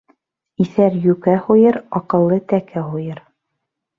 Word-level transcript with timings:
Иҫәр 0.63 0.95
йүкә 1.01 1.35
һуйыр, 1.43 1.77
аҡыллы 2.01 2.39
тәкә 2.53 2.83
һуйыр. 2.87 3.21